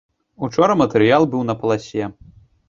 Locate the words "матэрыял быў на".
0.79-1.55